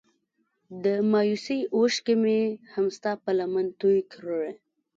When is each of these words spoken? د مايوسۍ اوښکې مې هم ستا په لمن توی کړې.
د 0.83 0.85
مايوسۍ 1.11 1.59
اوښکې 1.75 2.15
مې 2.23 2.39
هم 2.73 2.85
ستا 2.97 3.11
په 3.23 3.31
لمن 3.37 3.67
توی 3.79 3.99
کړې. 4.13 4.51